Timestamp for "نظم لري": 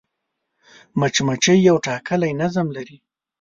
2.41-2.97